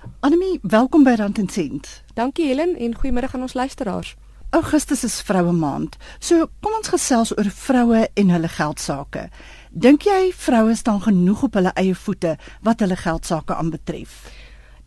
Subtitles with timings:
[0.00, 1.88] Anemie, welkom by Rand en Sent.
[2.16, 4.14] Dankie Helen en goeiemôre aan ons luisteraars.
[4.50, 5.96] Augustus is vroue maand.
[6.18, 9.26] So kom ons gesels oor vroue en hulle geld sake.
[9.70, 14.14] Dink jy vroue staan genoeg op hulle eie voete wat hulle geld sake aanbetref?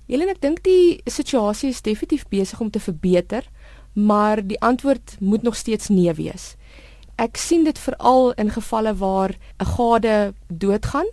[0.09, 3.45] Helen, ek dink die situasie is definitief besig om te verbeter,
[3.93, 6.55] maar die antwoord moet nog steeds nee wees.
[7.21, 11.09] Ek sien dit veral in gevalle waar 'n gade doodgaan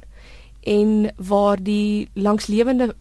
[0.65, 2.95] en waar die langslewende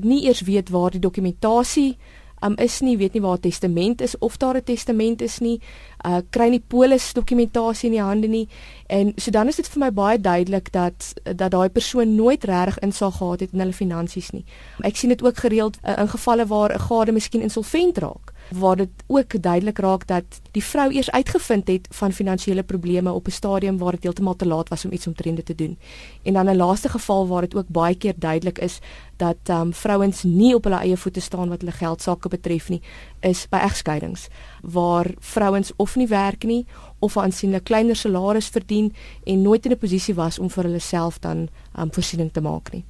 [0.00, 1.96] nie eers weet waar die dokumentasie
[2.44, 5.60] um, is nie, weet nie waar 'n testament is of daar 'n testament is nie,
[6.06, 8.48] uh kry nie polis dokumentasie in die hande nie.
[8.86, 12.78] En so dan is dit vir my baie duidelik dat dat daai persoon nooit regtig
[12.78, 14.44] insig gehad het in hulle finansies nie.
[14.80, 18.76] Ek sien dit ook gereeld uh, in gevalle waar 'n gade miskien insolvent raak waar
[18.76, 23.30] dit ook duidelik raak dat die vrou eers uitgevind het van finansiële probleme op 'n
[23.30, 25.78] stadium waar dit heeltemal te laat was om iets omtrent dit te doen.
[26.22, 28.78] En dan 'n laaste geval waar dit ook baie keer duidelik is
[29.16, 32.68] dat ehm um, vrouens nie op hulle eie voete staan wat hulle geld sake betref
[32.68, 32.82] nie,
[33.20, 34.28] is by egskeidings
[34.60, 36.66] waar vrouens of nie werk nie
[36.98, 40.80] of 'n aansienlik kleiner salaris verdien en nooit in 'n posisie was om vir hulle
[40.80, 42.84] self dan um, voorsiening te maak nie.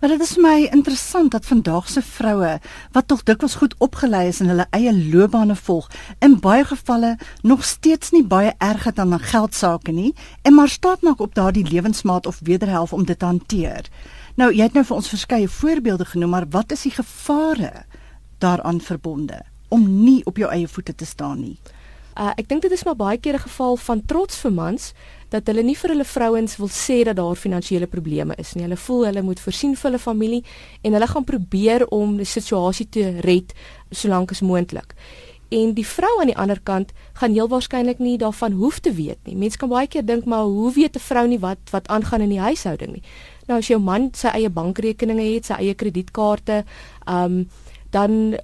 [0.00, 2.50] Maar dit is vir my interessant dat vandag se vroue
[2.94, 5.88] wat tog dikwels goed opgelei is en hulle eie loopbane volg,
[6.22, 10.68] in baie gevalle nog steeds nie baie erg het aan geld sake nie en maar
[10.68, 13.90] staat maak op daardie lewensmaat of wederhelf om dit te hanteer.
[14.38, 17.82] Nou, jy het nou vir ons verskeie voorbeelde genoem, maar wat is die gevare
[18.38, 21.58] daaraan verbonde om nie op jou eie voete te staan nie?
[22.18, 24.92] Uh, ek dink dit is maar baie keer 'n geval van trots vir mans
[25.30, 28.64] dat hulle nie vir hulle vrouens wil sê dat daar finansiële probleme is nie.
[28.64, 30.44] Hulle voel hulle moet voorsien vir hulle familie
[30.82, 33.54] en hulle gaan probeer om die situasie te red
[33.90, 34.94] solank as moontlik.
[35.48, 39.18] En die vrou aan die ander kant gaan heel waarskynlik nie daarvan hoef te weet
[39.24, 39.36] nie.
[39.36, 42.30] Mense kan baie keer dink maar hoe weet 'n vrou nie wat wat aangaan in
[42.30, 43.02] die huishouding nie.
[43.46, 46.64] Nou as jou man sy eie bankrekeninge het, sy eie kredietkaarte,
[47.06, 47.48] ehm um,
[47.90, 48.38] dan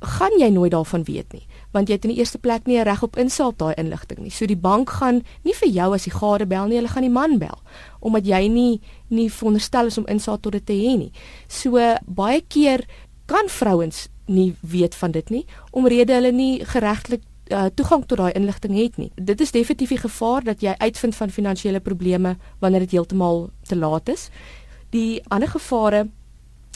[0.00, 2.86] gaan jy nooit daarvan weet nie want jy het in die eerste plek nie 'n
[2.86, 4.30] reg op insaak daai inligting nie.
[4.30, 7.18] So die bank gaan nie vir jou as die gade bel nie, hulle gaan die
[7.20, 7.58] man bel
[8.00, 11.12] omdat jy nie nie veronderstel is om insaak tot dit te hê nie.
[11.48, 12.86] So baie keer
[13.26, 18.32] kan vrouens nie weet van dit nie omrede hulle nie geregtelik uh, toegang tot daai
[18.32, 19.10] inligting het nie.
[19.14, 23.76] Dit is definitief die gevaar dat jy uitvind van finansiële probleme wanneer dit heeltemal te
[23.76, 24.28] laat is.
[24.90, 26.08] Die ander gevare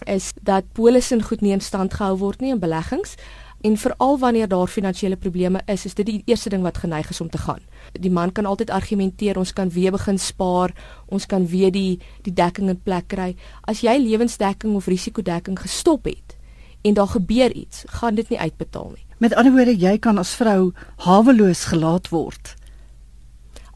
[0.07, 3.17] is dat polisse goed nie in stand gehou word nie in beleggings
[3.61, 7.21] En veral wanneer daar finansiële probleme is, is dit die eerste ding wat geneig is
[7.21, 7.61] om te gaan.
[7.93, 10.75] Die man kan altyd argumenteer ons kan weer begin spaar,
[11.07, 13.35] ons kan weer die die dekking in plek kry.
[13.61, 16.37] As jy lewensdekking of risikodekking gestop het
[16.83, 19.05] en daar gebeur iets, gaan dit nie uitbetaal nie.
[19.19, 22.55] Met ander woorde, jy kan as vrou haweloos gelaat word.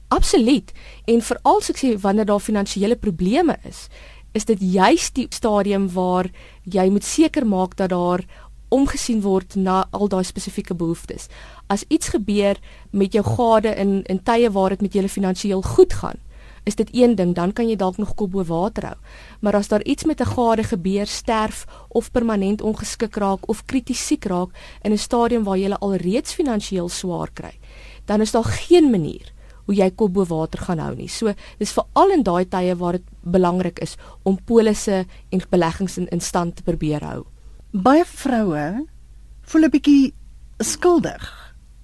[0.09, 0.73] Absoluut.
[1.05, 3.89] En veral as ek sê wanneer daar finansiële probleme is,
[4.33, 6.29] is dit juis die stadium waar
[6.65, 8.25] jy moet seker maak dat daar
[8.73, 11.29] omgesien word na al daai spesifieke behoeftes.
[11.69, 12.59] As iets gebeur
[12.91, 16.21] met jou gade in in tye waar dit met julle finansiëel goed gaan,
[16.65, 18.97] is dit een ding, dan kan jy dalk nog kop bo water hou.
[19.41, 24.07] Maar as daar iets met 'n gade gebeur, sterf of permanent ongeskik raak of krities
[24.07, 24.51] siek raak
[24.83, 27.59] in 'n stadium waar jy al reeds finansiëel swaar kry,
[28.05, 29.33] dan is daar geen manier
[29.67, 31.09] hoe jy kop bo water gaan hou nie.
[31.09, 36.09] So dis veral in daai tye waar dit belangrik is om polisse en beleggings in,
[36.09, 37.32] in stand te probeer hou
[37.73, 38.85] baie vroue
[39.49, 40.13] voel 'n bietjie
[40.61, 41.25] skuldig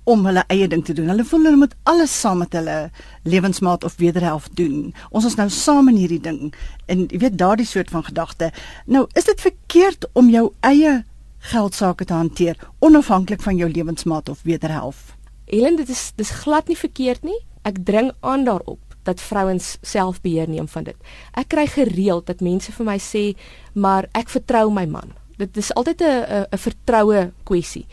[0.05, 1.09] om hulle eie ding te doen.
[1.09, 2.91] Hulle voel hulle moet alles saam met hulle
[3.25, 4.95] lewensmaat of wederhelf doen.
[5.11, 6.55] Ons is nou saam in hierdie ding
[6.87, 8.53] en jy weet daardie soort van gedagte.
[8.87, 11.05] Nou, is dit verkeerd om jou eie
[11.39, 15.17] geld sake te hanteer onafhanklik van jou lewensmaat of wederhelf?
[15.47, 17.41] Helen, dit is dis glad nie verkeerd nie.
[17.63, 20.97] Ek dring aan daarop dat vrouens self beheer neem van dit.
[21.33, 23.37] Ek kry gereeld dat mense vir my sê,
[23.73, 27.87] "Maar ek vertrou my man." Dit is altyd 'n 'n vertroue kwessie.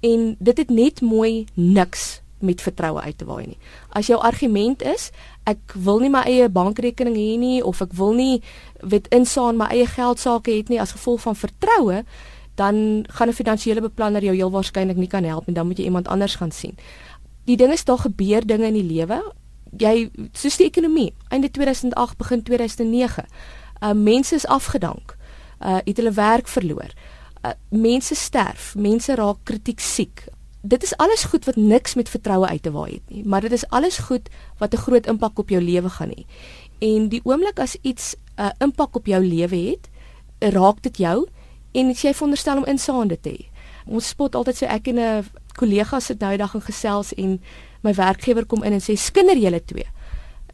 [0.00, 3.58] En dit het net mooi niks met vertroue uit te waai nie.
[3.88, 5.10] As jou argument is
[5.44, 8.42] ek wil nie my eie bankrekening hê nie of ek wil nie
[8.80, 12.04] wet insaan my eie geld sake het nie as gevolg van vertroue,
[12.54, 15.84] dan gaan 'n finansiële beplanner jou heel waarskynlik nie kan help en dan moet jy
[15.84, 16.76] iemand anders gaan sien.
[17.44, 19.32] Die ding is daar gebeur dinge in die lewe.
[19.76, 23.24] Jy soos die ekonomie, einde 2008 begin 2009.
[23.82, 25.15] Uh mense is afgedank
[25.60, 26.90] uh het hulle werk verloor.
[27.44, 30.24] Uh, mense sterf, mense raak kritiek siek.
[30.62, 33.52] Dit is alles goed wat niks met vertroue uit te waai het nie, maar dit
[33.52, 36.24] is alles goed wat 'n groot impak op jou lewe gaan hê.
[36.78, 39.88] En die oomblik as iets 'n uh, impak op jou lewe het,
[40.38, 41.28] raak dit jou
[41.72, 43.48] en jy veronderstel om insaande te hê.
[43.86, 45.24] Ons spot altyd so ek en 'n
[45.56, 47.40] kollega sit nou eendag in gesels en
[47.82, 49.86] my werkgewer kom in en sê skinder julle twee.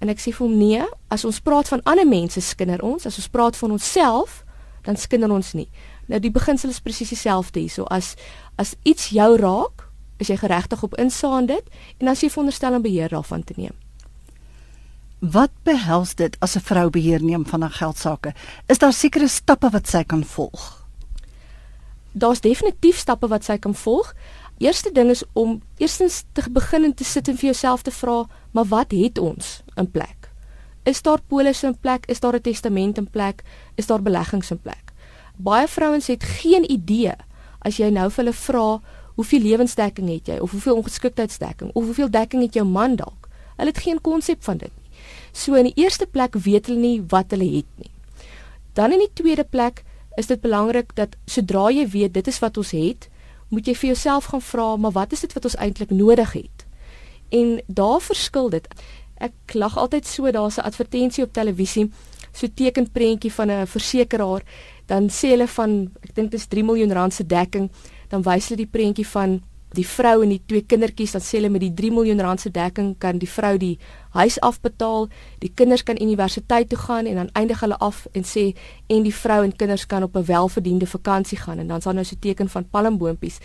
[0.01, 3.17] En ek sê vir hom nee, as ons praat van ander mense skinder ons, as
[3.17, 4.45] ons praat van onsself,
[4.83, 5.69] dan skinder ons nie.
[6.07, 8.15] Nou die beginsel is presies dieselfde hierso as
[8.57, 9.89] as iets jou raak,
[10.19, 11.65] is jy geregtig op insaand dit
[11.99, 13.75] en as jy veronderstel om beheer daarvan te neem.
[15.23, 18.35] Wat behels dit as 'n vrou beheer neem van haar geld sake?
[18.67, 20.87] Is daar sekere stappe wat sy kan volg?
[22.13, 24.15] Daar's definitief stappe wat sy kan volg.
[24.59, 28.27] Eerste ding is om eerstens te begin en te sit en vir jouself te vra,
[28.51, 30.22] maar wat het ons in plek?
[30.83, 32.07] Is daar polisse in plek?
[32.07, 33.43] Is daar 'n testament in plek?
[33.75, 34.93] Is daar beleggings in plek?
[35.37, 37.15] Baie vrouens het geen idee
[37.59, 38.81] as jy nou vir hulle vra,
[39.15, 43.29] hoeveel lewensdekking het jy of hoeveel ongeskiktheidsdekking of hoeveel dekking het jou man dalk?
[43.57, 44.91] Hulle het geen konsep van dit nie.
[45.33, 47.91] So in die eerste plek weet hulle nie wat hulle het nie.
[48.73, 49.85] Dan in die tweede plek
[50.17, 53.09] is dit belangrik dat sodra jy weet dit is wat ons het,
[53.49, 56.67] moet jy vir jouself gaan vra, maar wat is dit wat ons eintlik nodig het?
[57.33, 58.69] En daar verskil dit.
[59.23, 61.91] Ek lag altyd so, daar's 'n advertensie op televisie,
[62.33, 64.43] so tekenprentjie van 'n versekeraar,
[64.87, 67.71] dan sê hulle van ek dink dit is 3 miljoen rand se dekking,
[68.09, 69.43] dan wys hulle die prentjie van
[69.77, 72.51] die vrou en die twee kindertjies dan sê hulle met die 3 miljoen rand se
[72.53, 73.79] dekking kan die vrou die
[74.13, 75.09] huis afbetaal,
[75.41, 78.51] die kinders kan universiteit toe gaan en dan eindig hulle af en sê
[78.93, 81.95] en die vrou en kinders kan op 'n welverdiende vakansie gaan en dan is daar
[81.95, 83.39] nou so 'n teken van palmboompies.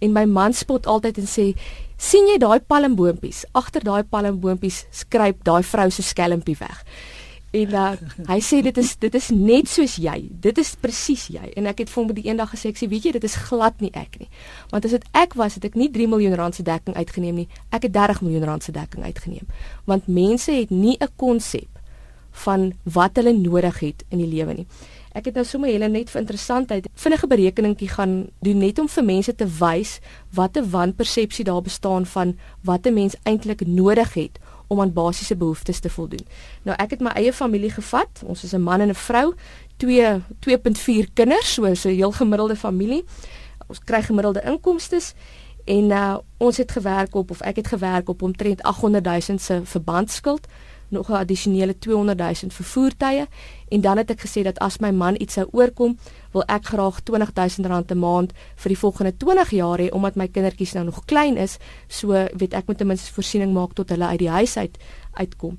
[0.00, 1.54] En my man spot altyd en sê
[1.96, 3.44] sien jy daai palmboompies?
[3.52, 6.84] Agter daai palmboompies skryp daai vrou se skelmpie weg.
[7.50, 7.92] En uh,
[8.26, 10.16] hy sê dit is dit is net soos jy.
[10.30, 11.52] Dit is presies jy.
[11.56, 13.78] En ek het vir hom die eendag gesê ek sê weet jy dit is glad
[13.80, 14.28] nie ek nie.
[14.72, 17.48] Want as dit ek was het ek nie 3 miljoen rand se dekking uitgeneem nie.
[17.70, 19.46] Ek het 30 miljoen rand se dekking uitgeneem.
[19.86, 21.70] Want mense het nie 'n konsep
[22.44, 24.66] van wat hulle nodig het in die lewe nie.
[25.16, 29.04] Ek het nou sommer hele net vir interessantheid vinnige berekeningkie gaan doen net om vir
[29.04, 30.00] mense te wys
[30.36, 35.36] wat 'n wanpersepsie daar bestaan van wat 'n mens eintlik nodig het om aan basiese
[35.36, 36.26] behoeftes te voldoen.
[36.62, 38.22] Nou ek het my eie familie gevat.
[38.24, 39.34] Ons is 'n man en 'n vrou,
[39.76, 43.04] 2 2.4 kinders, so 'n heel gemiddelde familie.
[43.66, 45.00] Ons kry gemiddelde inkomste
[45.64, 49.60] en uh, ons het gewerk op of ek het gewerk op omtrent 800 000 se
[49.64, 50.46] verbandskuld
[50.88, 53.26] nog 'n addisionele 200 000 vir voertuie
[53.68, 55.98] en dan het ek gesê dat as my man iets sou oorkom,
[56.32, 60.16] wil ek graag 20 000 rand 'n maand vir die volgende 20 jaar hê omdat
[60.16, 63.88] my kindertjies nou nog klein is, so weet ek moet ten minste voorsiening maak tot
[63.88, 64.78] hulle uit die huis uit
[65.12, 65.58] uitkom.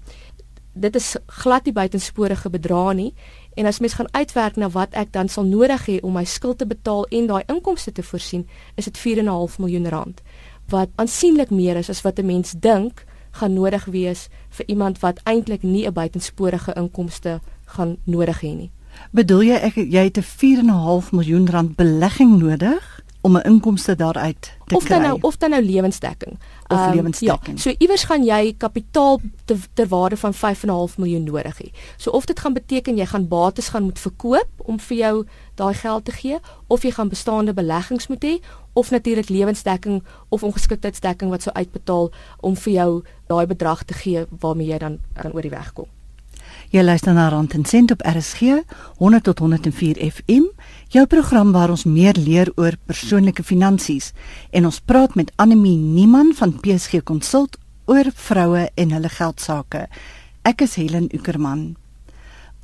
[0.74, 3.14] Dit is glad nie buitensporige bedrae nie
[3.56, 6.58] en as mens gaan uitwerk na wat ek dan sal nodig hê om my skuld
[6.58, 10.22] te betaal en daai inkomste te voorsien, is dit 4.5 miljoen rand
[10.68, 13.06] wat aansienlik meer is as wat 'n mens dink
[13.38, 18.72] gaan nodig wees vir iemand wat eintlik nie 'n buitensporige inkomste gaan nodig hê nie.
[19.12, 24.42] Bedoel jy ek jy het 'n 4.5 miljoen rand belegging nodig om 'n inkomste daaruit
[24.42, 24.78] te kry?
[24.78, 26.40] Of dan nou of dan nou lewensdekking.
[26.68, 27.56] Of um, lewensdekking.
[27.56, 31.70] Ja, so iewers gaan jy kapitaal te, ter waarde van 5.5 miljoen nodig hê.
[31.98, 35.26] So of dit gaan beteken jy gaan bates gaan moet verkoop om vir jou
[35.56, 36.38] daai geld te gee
[36.68, 38.40] of jy gaan bestaande beleggings moet hê
[38.78, 42.12] of natuurlik lewensdekking of ongeskiktheidsdekking wat sou uitbetaal
[42.46, 42.90] om vir jou
[43.32, 45.90] daai bedrag te gee waarmee jy dan dan oor die weg kom.
[46.70, 48.62] Jy luister na Rand en Sent op RSG
[49.00, 50.46] 100 tot 104 FM,
[50.94, 54.12] jou program waar ons meer leer oor persoonlike finansies
[54.52, 57.58] en ons praat met Anemie Niman van PSG Consult
[57.88, 59.88] oor vroue en hulle geld sake.
[60.44, 61.78] Ek is Helen Ukerman.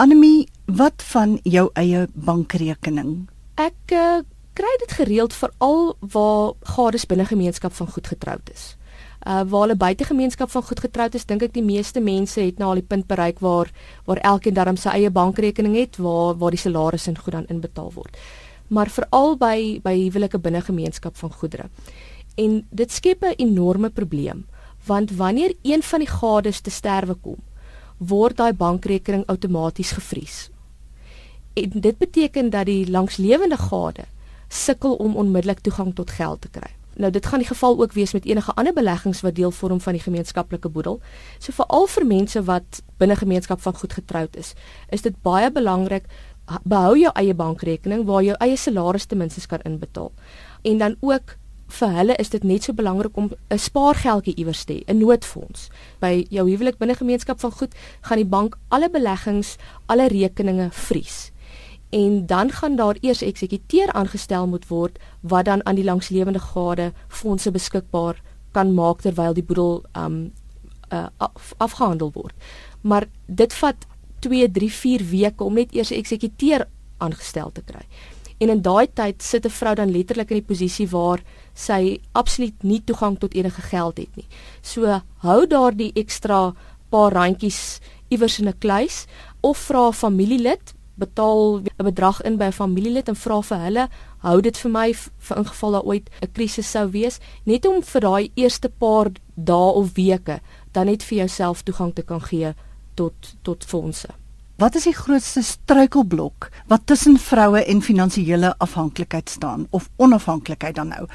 [0.03, 3.29] Anemie, wat van jou eie bankrekening?
[3.55, 4.19] Ek uh,
[4.53, 8.75] kry dit gereeld veral waar gades binne gemeenskap van goed getroud is
[9.27, 12.73] uh waar hulle buitegemeenskap van goed getroud is, dink ek die meeste mense het nou
[12.73, 13.71] al die punt bereik waar
[14.05, 17.91] waar elkeen darm sy eie bankrekening het waar waar die salarisse in goed dan inbetaal
[17.95, 18.17] word.
[18.67, 21.69] Maar veral by by huwelike binne gemeenskap van goedere.
[22.35, 24.45] En dit skep 'n enorme probleem
[24.85, 27.39] want wanneer een van die gades te sterwe kom,
[27.97, 30.49] word daai bankrekening outomaties gevries.
[31.53, 34.03] En dit beteken dat die langslewende gade
[34.53, 36.69] sukkel om onmiddellik toegang tot geld te kry.
[36.95, 39.93] Nou dit gaan die geval ook wees met enige ander beleggings wat deel vorm van
[39.97, 40.99] die gemeenskaplike boedel.
[41.39, 44.53] So veral vir mense wat binne gemeenskap van goed getroud is,
[44.89, 46.05] is dit baie belangrik
[46.63, 50.11] behou jou eie bankrekening waar jou eie salaris ten minste kan inbetaal.
[50.61, 51.37] En dan ook
[51.73, 55.69] vir hulle is dit net so belangrik om 'n spaargeldjie iewers te hê, 'n noodfonds.
[55.99, 59.57] By jou huwelik binne gemeenskap van goed gaan die bank alle beleggings,
[59.87, 61.32] alle rekeninge vries
[61.93, 66.91] en dan gaan daar eers eksekuteur aangestel moet word wat dan aan die langslewende gade
[67.07, 68.21] fondse beskikbaar
[68.51, 70.31] kan maak terwyl die boedel um
[70.93, 72.33] uh, af, afgehandel word.
[72.81, 73.85] Maar dit vat
[74.25, 77.85] 2, 3, 4 weke om net eers 'n eksekuteur aangestel te kry.
[78.37, 81.21] En in daai tyd sit 'n vrou dan letterlik in die posisie waar
[81.53, 84.27] sy absoluut nie toegang tot enige geld het nie.
[84.61, 86.53] So hou daardie ekstra
[86.89, 89.05] paar randjies iewers in 'n kluis
[89.41, 93.89] of vra 'n familielid betaal 'n bedrag in by 'n familielid en vra vir hulle,
[94.17, 98.01] hou dit vir my vir ingeval daar ooit 'n krisis sou wees, net om vir
[98.01, 100.39] daai eerste paar dae of weke
[100.71, 102.53] dan net vir jouself toegang te kan gee
[102.95, 104.07] tot tot fondse.
[104.57, 110.87] Wat is die grootste struikelblok wat tussen vroue en finansiële afhanklikheid staan of onafhanklikheid dan
[110.87, 111.07] nou?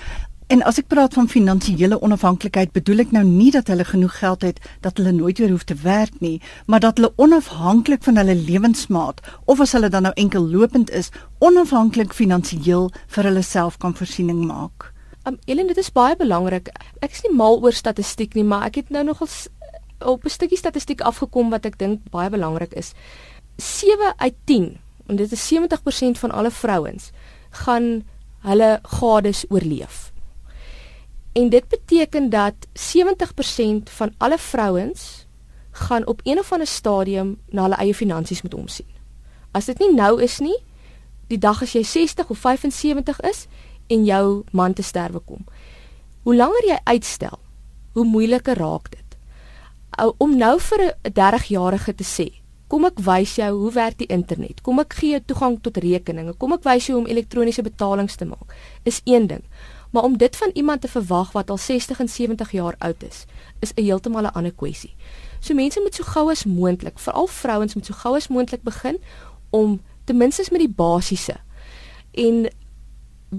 [0.49, 4.47] En as ek praat van finansiële onafhanklikheid, bedoel ek nou nie dat hulle genoeg geld
[4.47, 8.33] het dat hulle nooit weer hoef te werk nie, maar dat hulle onafhanklik van hulle
[8.33, 11.13] lewensmaat of as hulle dan nou enkel lopend is,
[11.45, 14.89] onafhanklik finansiëel vir hulle self kan voorsiening maak.
[15.29, 16.73] Um Ellen, dit is baie belangrik.
[17.05, 19.29] Ek is nie mal oor statistiek nie, maar ek het nou nogal
[20.01, 22.95] op 'n stukkie statistiek afgekom wat ek dink baie belangrik is.
[23.57, 24.79] 7 uit 10,
[25.09, 27.11] en dit is 70% van alle vrouens
[27.51, 28.05] gaan
[28.41, 30.09] hulle gades oorleef.
[31.39, 35.27] En dit beteken dat 70% van alle vrouens
[35.71, 38.87] gaan op een of ander stadium na hulle eie finansies moet omsien.
[39.51, 40.57] As dit nie nou is nie,
[41.31, 43.47] die dag as jy 60 of 75 is
[43.87, 45.47] en jou man te sterwe kom.
[46.23, 47.39] Hoe langer jy uitstel,
[47.93, 49.17] hoe moeiliker raak dit.
[50.19, 52.29] Om nou vir 'n 30-jarige te sê,
[52.69, 54.61] kom ek wys jou hoe werk die internet.
[54.61, 56.35] Kom ek gee jou toegang tot rekeninge.
[56.37, 58.55] Kom ek wys jou hoe om elektroniese betalings te maak.
[58.85, 59.45] Is een ding.
[59.91, 63.25] Maar om dit van iemand te verwag wat al 60 en 70 jaar oud is,
[63.59, 64.95] is 'n heeltemal 'n ander kwessie.
[65.41, 68.99] So mense moet so gou as moontlik, veral vrouens moet so gou as moontlik begin
[69.51, 71.37] om ten minste met die basiese.
[72.11, 72.51] En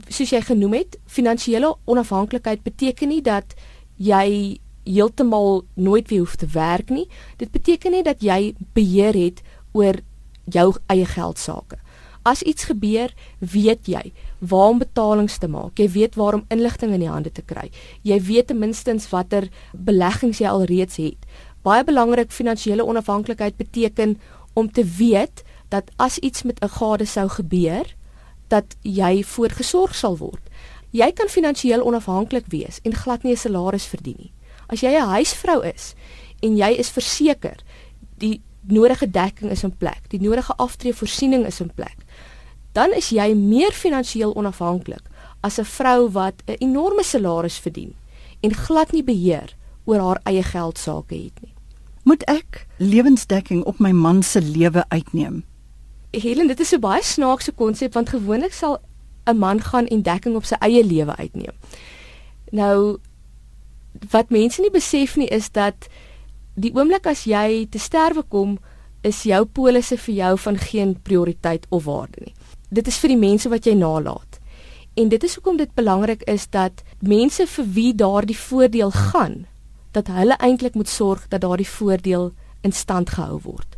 [0.08, 3.54] soos jy genoem het, finansiële onafhanklikheid beteken nie dat
[3.96, 7.08] jy heeltemal nooit weer hoef te werk nie.
[7.38, 9.42] Dit beteken net dat jy beheer het
[9.72, 10.00] oor
[10.46, 11.78] jou eie geld sake.
[12.22, 15.78] As iets gebeur, weet jy waar om betalings te maak.
[15.78, 17.70] Jy weet waar om inligting in die hande te kry.
[18.02, 21.26] Jy weet ten minste watter beleggings jy alreeds het.
[21.62, 24.20] Baie belangrik finansiële onafhanklikheid beteken
[24.54, 27.96] om te weet dat as iets met 'n gade sou gebeur,
[28.48, 30.42] dat jy voorgesorg sal word.
[30.92, 34.32] Jy kan finansiëel onafhanklik wees en glad nie 'n salaris verdien nie.
[34.68, 35.94] As jy 'n huisvrou is
[36.42, 37.58] en jy is verseker
[38.18, 41.98] die nodige dekking is in plek, die nodige aftreevoorsiening is in plek,
[42.72, 45.06] dan is jy meer finansiëel onafhanklik
[45.42, 47.96] as 'n vrou wat 'n enorme salaris verdien
[48.42, 51.54] en glad nie beheer oor haar eie geld sake het nie.
[52.04, 55.44] Moet ek lewensdekking op my man se lewe uitneem?
[56.12, 58.80] Helen, dit is 'n baie snaakse konsep want gewoonlik sal
[59.26, 61.56] 'n man gaan en dekking op sy eie lewe uitneem.
[62.52, 62.98] Nou
[64.10, 65.88] wat mense nie besef nie is dat
[66.56, 68.58] die oomblik as jy te sterwe kom,
[69.02, 72.34] is jou polisse vir jou van geen prioriteit of waarde nie
[72.70, 74.40] dit is vir die mense wat jy nalat.
[75.00, 79.46] En dit is hoekom dit belangrik is dat mense vir wie daardie voordeel gaan,
[79.92, 83.78] dat hulle eintlik moet sorg dat daardie voordeel in stand gehou word.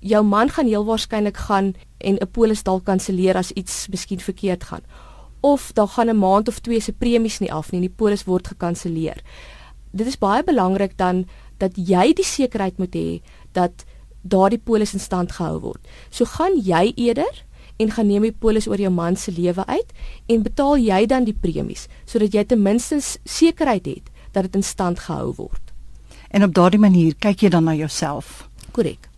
[0.00, 4.64] Jou man gaan heel waarskynlik gaan en 'n polis dalk kanselleer as iets miskien verkeerd
[4.64, 4.84] gaan.
[5.40, 8.24] Of daar gaan 'n maand of twee se premies nie af nie en die polis
[8.24, 9.22] word gekanselleer.
[9.92, 11.26] Dit is baie belangrik dan
[11.58, 13.20] dat jy die sekerheid moet hê
[13.52, 13.84] dat
[14.22, 15.80] daardie polis in stand gehou word.
[16.10, 17.44] So gaan jy eerder
[17.80, 19.92] en gaan neem die polis oor jou man se lewe uit
[20.26, 24.66] en betaal jy dan die premies sodat jy ten minste sekerheid het dat dit in
[24.66, 25.72] stand gehou word.
[26.30, 28.48] En op daardie manier kyk jy dan na jouself.
[28.70, 29.08] Korrek.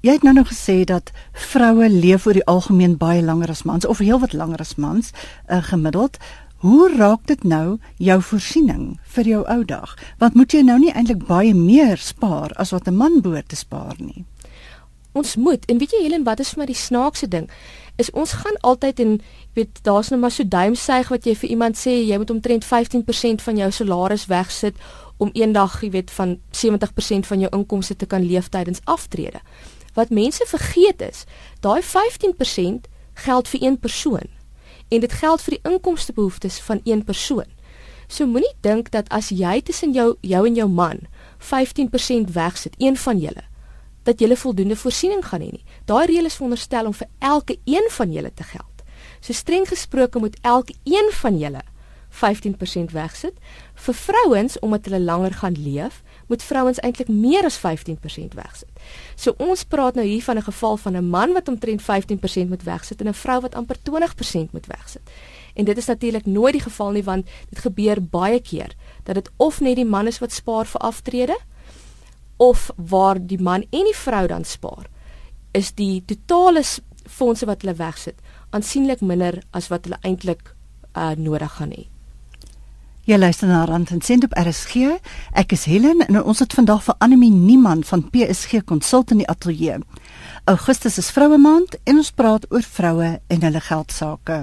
[0.00, 3.86] Jy het nou nog gesê dat vroue leef oor die algemeen baie langer as mans
[3.86, 5.10] of heelwat langer as mans
[5.50, 6.18] uh, gemiddeld.
[6.62, 9.94] Hoe raak dit nou jou voorsiening vir jou ou dag?
[10.18, 13.56] Want moet jy nou nie eintlik baie meer spaar as wat 'n man behoort te
[13.56, 14.24] spaar nie?
[15.18, 17.48] Ons moet en weet jy Helen wat is vir my die snaakse ding?
[17.98, 19.16] Is ons gaan altyd en
[19.58, 23.42] weet daar's nou maar so duimsuig wat jy vir iemand sê jy moet omtrent 15%
[23.42, 24.78] van jou salaris wegsit
[25.18, 29.42] om eendag jy weet van 70% van jou inkomste te kan leef tydens aftrede.
[29.98, 31.24] Wat mense vergeet is
[31.60, 32.86] daai 15%
[33.26, 34.30] geld vir een persoon
[34.88, 37.50] en dit geld vir die inkomstebehoeftes van een persoon.
[38.08, 41.04] So moenie dink dat as jy tussen jou jou en jou man
[41.50, 43.47] 15% wegsit een van julle
[44.08, 45.64] dat jy voldoende voorsiening gaan hê nie.
[45.84, 48.84] Daai reël is veronderstel om vir elke een van julle te geld.
[49.20, 51.62] So streng gesproke moet elke een van julle
[52.18, 53.34] 15% wegsit.
[53.74, 58.70] Vir vrouens omdat hulle langer gaan leef, moet vrouens eintlik meer as 15% wegsit.
[59.14, 62.62] So ons praat nou hier van 'n geval van 'n man wat omtrent 15% moet
[62.62, 65.02] wegsit en 'n vrou wat amper 20% moet wegsit.
[65.54, 68.74] En dit is natuurlik nooit die geval nie want dit gebeur baie keer
[69.04, 71.36] dat dit of net die man is wat spaar vir aftrede
[72.38, 74.86] of waar die man en die vrou dan spaar,
[75.52, 76.62] is die totale
[77.08, 78.18] fondse wat hulle wegsit
[78.50, 80.54] aansienlik minder as wat hulle eintlik
[80.96, 81.86] uh, nodig gaan hê.
[83.08, 84.98] Jy luister na Rand en Sent op RSG.
[85.32, 89.28] Ek is Helen en ons het vandag vir Anemie Niemand van PSG Consult in die
[89.32, 89.78] ateljee.
[90.44, 94.42] Augustus is vroue maand en ons praat oor vroue en hulle geld sake.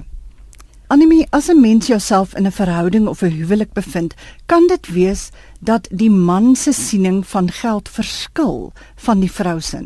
[0.90, 4.14] Anemie, as 'n mens jouself in 'n verhouding of 'n huwelik bevind,
[4.46, 5.30] kan dit wees
[5.66, 9.82] dat die man se siening van geld verskil van die vrou se.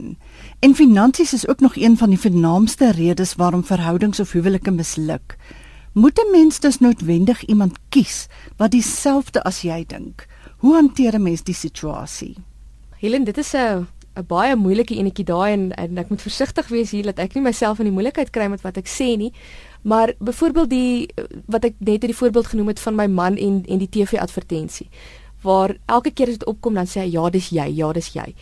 [0.59, 5.37] En finansies is ook nog een van die vernaamste redes waarom verhoudings of huwelike misluk.
[5.93, 10.27] Moet 'n mens dus noodwendig iemand kies wat dieselfde as jy dink?
[10.57, 12.35] Hoe hanteer 'n mens die situasie?
[12.97, 16.91] Helen, dit is 'n 'n baie moeilike enetjie daai en, en ek moet versigtig wees
[16.91, 19.33] hier dat ek nie myself in die moeilikheid kry met wat ek sê nie.
[19.81, 21.09] Maar byvoorbeeld die
[21.45, 24.89] wat ek net die voorbeeld genoem het van my man en en die TV advertensie
[25.41, 28.35] waar elke keer as dit opkom dan sê hy ja, dis jy, ja, dis jy.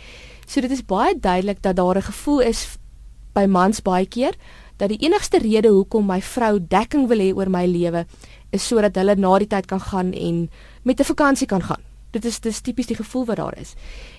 [0.47, 2.77] So dit is baie duidelik dat daar 'n gevoel is
[3.33, 4.35] by mans baie keer
[4.77, 8.05] dat die enigste rede hoekom my vrou dekking wil hê oor my lewe
[8.51, 10.49] is sodat hulle na die tyd kan gaan en
[10.83, 11.81] met 'n vakansie kan gaan.
[12.11, 13.75] Dit is dis tipies die gevoel wat daar is.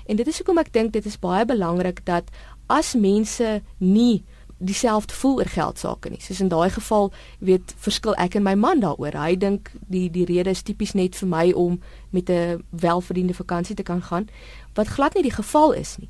[0.06, 2.25] En dit is hoekom ek dink dit is baie belangrik dat
[2.66, 4.25] as mense nie
[4.58, 6.20] dieselfde voel oor geld sake nie.
[6.20, 9.14] Soos in daai geval, weet, verskil ek en my man daaroor.
[9.14, 13.76] Hy dink die die rede is tipies net vir my om met 'n welverdiende vakansie
[13.76, 14.28] te kan gaan,
[14.74, 16.08] wat glad nie die geval is nie.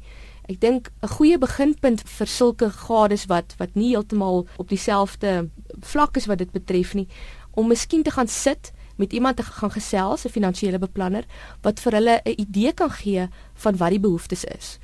[0.48, 5.50] Ek dink 'n goeie beginpunt vir sulke gades wat wat nie heeltemal op dieselfde
[5.80, 7.08] vlak is wat dit betref nie,
[7.54, 11.24] om miskien te gaan sit met iemand te gaan gesels, 'n finansiële beplanner
[11.62, 14.78] wat vir hulle 'n idee kan gee van wat die behoeftes is.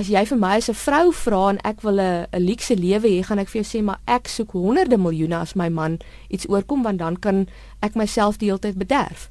[0.00, 3.08] As jy vir my as 'n vrou vra en ek wil 'n 'n luukse lewe
[3.08, 5.98] hê, gaan ek vir jou sê maar ek soek honderde miljoene as my man
[6.30, 7.48] iets oorkom want dan kan
[7.82, 9.28] ek myself die hele tyd bederf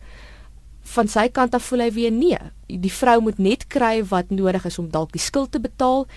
[0.95, 2.37] van sy kant af voel hy weer nee.
[2.67, 6.07] Die vrou moet net kry wat nodig is om dalk die skuld te betaal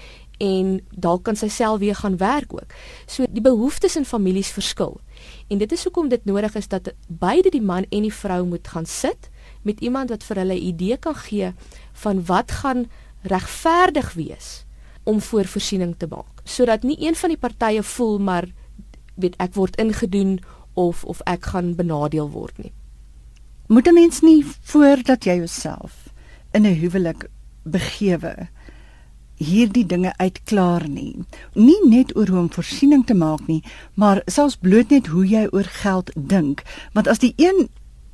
[0.43, 2.73] en dalk kan sy self weer gaan werk ook.
[3.07, 4.99] So die behoeftes in families verskil.
[5.49, 8.69] En dit is hoekom dit nodig is dat beide die man en die vrou moet
[8.69, 9.31] gaan sit
[9.63, 11.53] met iemand wat vir hulle 'n idee kan gee
[11.93, 12.87] van wat gaan
[13.23, 14.65] regverdig wees
[15.05, 18.49] om voor voorsiening te maak sodat nie een van die partye voel maar
[19.15, 20.41] weet ek word ingedoen
[20.75, 22.73] of of ek gaan benadeel word nie
[23.69, 26.13] moet 'n mens nie voordat jy jouself
[26.53, 27.29] in 'n huwelik
[27.63, 28.49] begewe
[29.43, 31.25] hierdie dinge uitklaar nie.
[31.55, 33.63] Nie net oor hoe om voorsiening te maak nie,
[33.95, 36.63] maar selfs bloot net hoe jy oor geld dink,
[36.97, 37.69] want as die een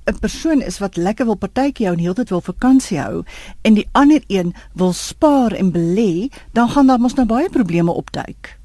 [0.08, 3.22] 'n persoon is wat lekker wil partytjie hou en heeltyd wil vakansie hou
[3.62, 7.92] en die ander een wil spaar en belê, dan gaan daar mos nou baie probleme
[7.92, 8.58] opduik.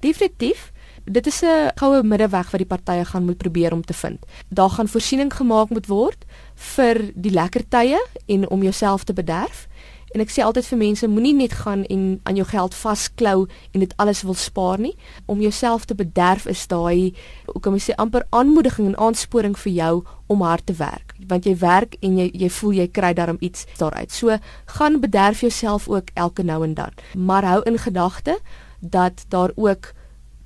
[0.00, 0.72] Definitief
[1.04, 4.26] dit is 'n goue middeweg wat die partye gaan moet probeer om te vind.
[4.48, 6.24] Daar gaan voorsiening gemaak moet word
[6.54, 9.68] vir die lekker tye en om jouself te bederf.
[10.10, 13.82] En ek sê altyd vir mense moenie net gaan en aan jou geld vasklou en
[13.84, 14.96] dit alles wil spaar nie.
[15.30, 17.14] Om jouself te bederf is daai
[17.46, 19.92] hoe kan jy sê amper aanmoediging en aansporing vir jou
[20.26, 21.14] om hard te werk.
[21.30, 24.10] Want jy werk en jy jy voel jy kry daarom iets daaruit.
[24.10, 24.34] So
[24.74, 27.00] gaan bederf jouself ook elke nou en dan.
[27.14, 28.40] Maar hou in gedagte
[28.80, 29.92] dat daar ook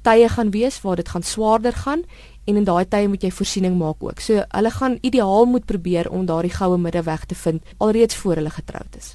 [0.04, 2.04] tye gaan wees waar dit gaan swaarder gaan
[2.44, 4.20] en in daai tye moet jy voorsiening maak ook.
[4.20, 8.52] So hulle gaan ideaal moet probeer om daardie goue middeweg te vind alreeds voor hulle
[8.52, 9.14] getroud is.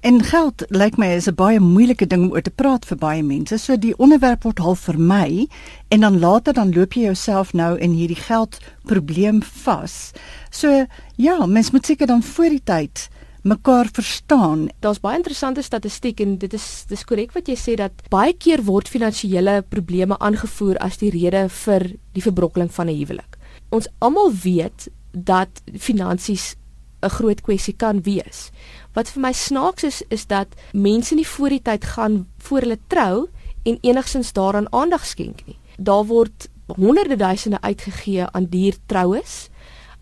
[0.00, 3.22] En geld lyk my is 'n baie moeilike ding om oor te praat vir baie
[3.22, 3.58] mense.
[3.58, 5.46] So die onderwerp word half vermy
[5.88, 10.12] en dan later dan loop jy jouself nou in hierdie geld probleem vas.
[10.50, 10.86] So
[11.16, 13.08] ja, mens moet seker dan voor die tyd
[13.42, 14.68] mekaar verstaan.
[14.80, 18.64] Daar's baie interessante statistiek en dit is dis korrek wat jy sê dat baie keer
[18.64, 23.36] word finansiële probleme aangevoer as die rede vir die verbrokkeling van 'n huwelik.
[23.68, 26.54] Ons almal weet dat finansies
[27.02, 28.50] 'n groot kwessie kan wees.
[28.92, 32.78] Wat vir my snaaks is is dat mense nie voor die tyd gaan voor hulle
[32.86, 33.28] trou
[33.62, 35.58] en enigsins daaraan aandag skenk nie.
[35.78, 39.48] Daar word honderde duisende uitgegee aan duur troues.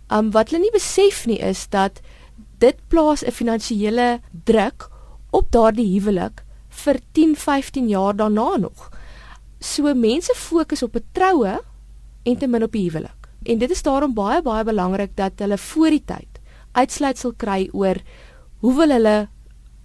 [0.09, 2.01] Um wat hulle nie besef nie is dat
[2.59, 4.89] dit plaas 'n finansiële druk
[5.31, 8.91] op daardie huwelik vir 10, 15 jaar daarna nog.
[9.61, 11.61] So mense fokus op 'n troue
[12.23, 13.29] en te min op die huwelik.
[13.43, 16.28] En dit is daarom baie baie belangrik dat hulle voor die tyd
[16.79, 18.01] uitsluitsel kry oor
[18.63, 19.17] hoe wil hulle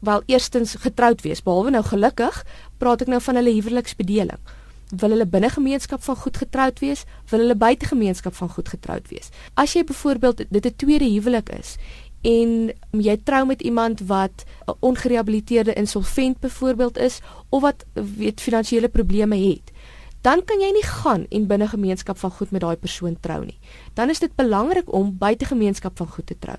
[0.04, 1.44] wel eerstens getroud wees.
[1.44, 2.44] Behalwe nou gelukkig,
[2.78, 4.40] praat ek nou van hulle huweliksbedeling.
[4.94, 7.06] Wil hulle binne gemeenskap van goed getroud wees?
[7.32, 9.32] Wil hulle buite gemeenskap van goed getroud wees?
[9.56, 11.78] As jy byvoorbeeld dit 'n tweede huwelik is
[12.24, 18.90] en jy trou met iemand wat 'n ongerehabiliteerde insolvent byvoorbeeld is of wat weet finansiële
[18.90, 19.73] probleme het
[20.24, 23.60] dan kan jy nie gaan en binne gemeenskap van goed met daai persoon trou nie.
[23.94, 26.58] Dan is dit belangrik om buite gemeenskap van goed te trou.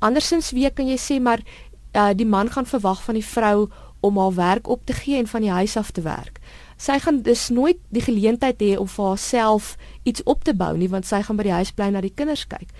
[0.00, 1.44] Andersins wie kan jy sê maar
[1.92, 3.68] uh, die man gaan verwag van die vrou
[4.00, 6.40] om haar werk op te gee en van die huis af te werk.
[6.76, 10.88] Sy gaan dus nooit die geleentheid hê om vir haarself iets op te bou nie
[10.90, 12.72] want sy gaan by die huis bly na die kinders kyk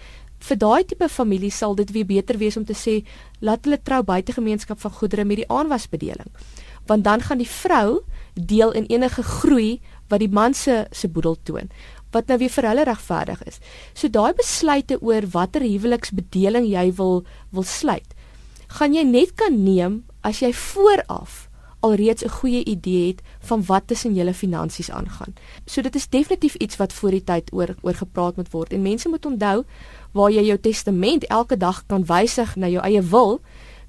[0.42, 2.96] Vir daai tipe familie sal dit weer beter wees om te sê
[3.46, 6.30] laat hulle trou buite gemeenskap van goedere met die aanwasbedeling.
[6.90, 8.02] Want dan gaan die vrou
[8.34, 9.80] deel in enige groei
[10.12, 11.72] wat die man se se boedel toon
[12.12, 13.60] wat nou weer vir hulle regverdig is.
[13.96, 17.22] So daai besluite oor watter huweliksbedeling jy wil
[17.56, 18.12] wil sluit,
[18.68, 21.46] gaan jy net kan neem as jy vooraf
[21.82, 25.34] alreeds 'n goeie idee het van wat tussen julle finansies aangaan.
[25.66, 28.82] So dit is definitief iets wat voor die tyd oor oor gepraat moet word en
[28.82, 29.64] mense moet onthou
[30.12, 33.40] waar jy jou testament elke dag kan wysig na jou eie wil,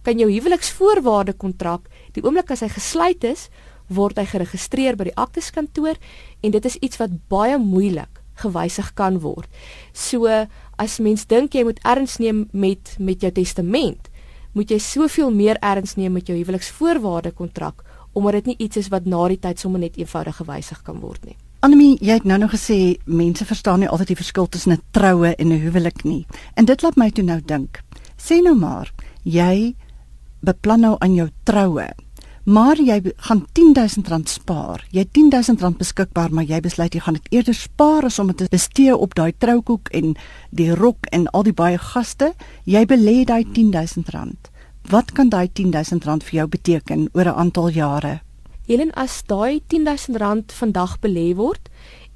[0.02, 3.50] kan jou huweliksvoorwaarde kontrak die oomblik as hy gesluit is,
[3.94, 5.98] word hy geregistreer by die akteskantoor
[6.42, 9.50] en dit is iets wat baie moeilik gewysig kan word.
[9.94, 10.28] So
[10.82, 14.10] as mens dink jy moet erns neem met met jou testament,
[14.54, 18.92] moet jy soveel meer erns neem met jou huweliksvoorwaarde kontrak omdat dit nie iets is
[18.94, 21.38] wat na die tyd sommer net eenvoudig gewysig kan word nie.
[21.66, 25.34] Anemie, jy het nou nog gesê mense verstaan nie altyd die verskil tussen 'n troue
[25.36, 26.26] en 'n huwelik nie.
[26.56, 27.82] En dit laat my toe nou dink.
[28.18, 29.76] Sê nou maar, jy
[30.42, 31.88] beplan nou aan jou troue.
[32.44, 34.84] Maar jy gaan R10000 spaar.
[34.92, 38.38] Jy het R10000 beskikbaar, maar jy besluit jy gaan dit eerder spaar as om dit
[38.38, 40.18] te bestee op daai troukoek en
[40.52, 42.34] die rok en al die baie gaste.
[42.68, 44.52] Jy belê daai R10000.
[44.92, 48.20] Wat kan daai R10000 vir jou beteken oor 'n aantal jare?
[48.68, 51.70] Helen, as daai R10000 vandag belê word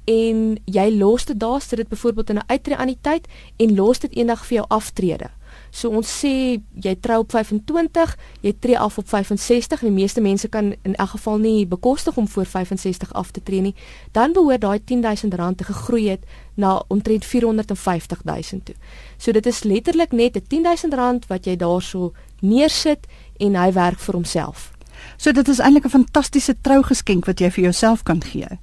[0.04, 3.74] en jy los dit daar, sit dit byvoorbeeld in 'n uittreë aan die tyd en
[3.74, 5.30] los dit eendag vir jou aftrede.
[5.70, 10.20] So ons sê jy trou op 25, jy tree af op 65 en die meeste
[10.20, 13.74] mense kan in elk geval nie bekostig om voor 65 af te tree nie.
[14.12, 18.74] Dan behoort daai R10000 te gegroei het na omtrent R450000 toe.
[19.16, 23.06] So dit is letterlik net 'n R10000 wat jy daarso neersit
[23.38, 24.72] en hy werk vir homself.
[25.16, 28.58] So dit is eintlik 'n fantastiese trougeskenk wat jy vir jouself kan gee.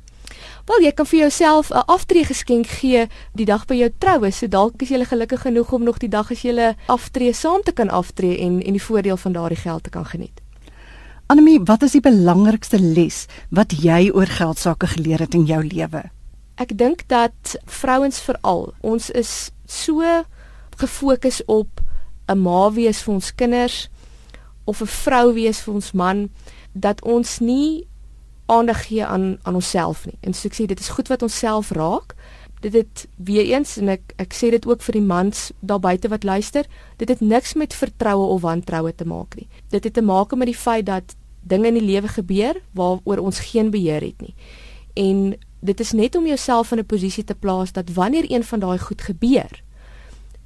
[0.66, 4.32] Wel, jy kan vir jouself 'n aftree geskenk gee die dag by jou troue.
[4.32, 7.72] So dalk is jy gelukkig genoeg om nog die dag as jy aftree saam te
[7.72, 10.42] kan aftree en en die voordeel van daardie geld te kan geniet.
[11.28, 15.64] Anemie, wat is die belangrikste les wat jy oor geld sake geleer het in jou
[15.64, 16.04] lewe?
[16.56, 20.04] Ek dink dat vrouens veral, ons is so
[20.78, 21.82] gefokus op
[22.30, 23.90] 'n ma wees vir ons kinders
[24.66, 26.30] of 'n vrou wees vir ons man
[26.74, 27.88] dat ons nie
[28.46, 30.18] aandag gee aan aan onsself nie.
[30.22, 32.16] En so ek sê dit is goed wat ons self raak.
[32.62, 36.10] Dit het weer eens en ek ek sê dit ook vir die mans daar buite
[36.10, 36.66] wat luister,
[36.98, 39.48] dit het niks met vertroue of wantroue te maak nie.
[39.70, 43.40] Dit het te maak met die feit dat dinge in die lewe gebeur waaroor ons
[43.52, 44.36] geen beheer het nie.
[44.96, 48.60] En dit is net om jouself in 'n posisie te plaas dat wanneer een van
[48.60, 49.64] daai goed gebeur,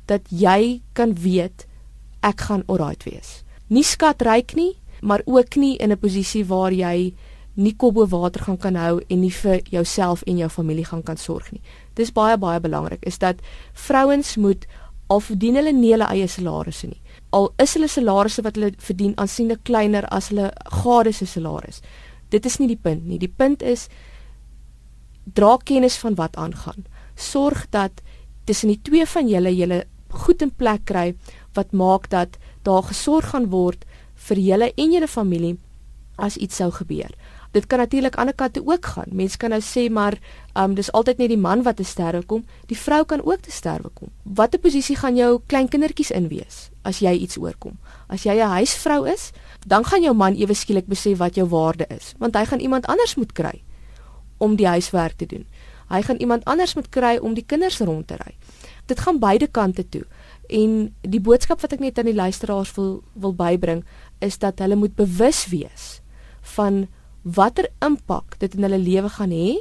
[0.06, 1.68] dat jy kan weet
[2.20, 3.44] ek gaan alright wees.
[3.68, 7.14] Nie skatryk nie, maar ook nie in 'n posisie waar jy
[7.60, 11.04] nie kop bo water gaan kan hou en nie vir jouself en jou familie gaan
[11.04, 11.62] kan sorg nie.
[11.96, 13.42] Dis baie baie belangrik is dat
[13.74, 14.68] vrouens moet
[15.10, 17.02] al verdien hulle nie hulle eie salarisse nie.
[17.36, 20.52] Al is hulle salarisse wat hulle verdien aansienlik kleiner as hulle
[20.84, 21.82] gade se salaris.
[22.30, 23.20] Dit is nie die punt nie.
[23.20, 23.88] Die punt is
[25.26, 26.86] dra kennis van wat aangaan.
[27.16, 28.04] Sorg dat
[28.46, 31.14] tussen die twee van julle julle goed in plek kry
[31.58, 33.86] wat maak dat daar gesorg gaan word
[34.30, 35.58] vir julle en julle familie
[36.18, 37.14] as iets sou gebeur
[37.52, 39.10] dit kan natuurlik aan die ander kant ook gaan.
[39.12, 40.18] Mense kan nou sê maar,
[40.54, 43.52] um, dis altyd net die man wat te sterwe kom, die vrou kan ook te
[43.52, 44.10] sterwe kom.
[44.24, 47.78] Watter posisie gaan jou kleinkindertjies in wees as jy iets oorkom?
[48.08, 49.32] As jy 'n huisvrou is,
[49.68, 52.86] dan gaan jou man ewe skielik besef wat jou waarde is, want hy gaan iemand
[52.86, 53.64] anders moet kry
[54.38, 55.46] om die huiswerk te doen.
[55.90, 58.36] Hy gaan iemand anders moet kry om die kinders rond te ry.
[58.86, 60.06] Dit gaan beide kante toe.
[60.50, 63.84] En die boodskap wat ek net aan die luisteraars wil wil bybring
[64.20, 66.02] is dat hulle moet bewus wees
[66.56, 66.88] van
[67.36, 69.58] watter impak dit in hulle lewe gaan hê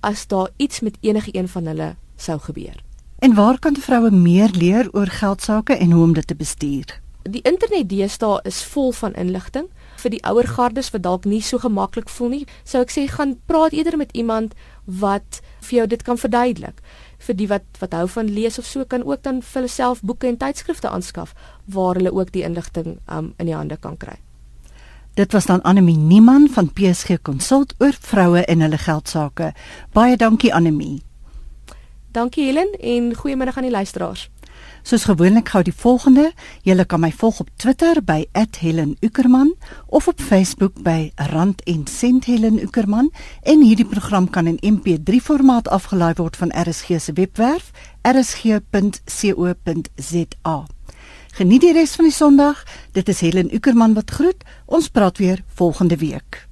[0.00, 2.82] as daar iets met enige een van hulle sou gebeur.
[3.18, 7.00] En waar kan vroue meer leer oor geld sake en hoe om dit te bestuur?
[7.22, 11.58] Die internet deesdae is vol van inligting vir die ouer gardes wat dalk nie so
[11.58, 12.44] gemaklik voel nie.
[12.64, 16.82] Sou ek sê gaan praat eerder met iemand wat vir jou dit kan verduidelik.
[17.18, 20.04] Vir die wat wat hou van lees of so kan ook dan vir hulle self
[20.06, 24.20] boeke en tydskrifte aanskaf waar hulle ook die inligting um, in die hande kan kry.
[25.16, 29.52] Dit was dan Anemie Niemann van PSG Consult oor vroue en hulle geld sake.
[29.92, 31.02] Baie dankie Anemie.
[32.12, 34.30] Dankie Helen en goeiemiddag aan die luisteraars.
[34.82, 38.26] Soos gewoonlik gou die volgende, jy kan my volg op Twitter by
[38.60, 39.54] @HelenUckerman
[39.86, 43.10] of op Facebook by Rand en Sent Helen Uckerman
[43.42, 47.70] en hierdie program kan in MP3 formaat afgelaai word van RSG se webwerf
[48.02, 48.66] rsg.co.za.
[51.36, 52.62] Geniet die res van die Sondag.
[52.96, 54.44] Dit is Helen Ukerman wat groet.
[54.64, 56.45] Ons praat weer volgende week.